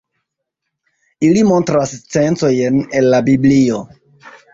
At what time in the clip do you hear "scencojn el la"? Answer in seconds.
1.97-3.21